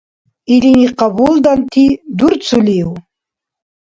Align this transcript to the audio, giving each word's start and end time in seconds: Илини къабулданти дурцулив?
Илини 0.53 0.87
къабулданти 0.97 1.85
дурцулив? 2.17 2.89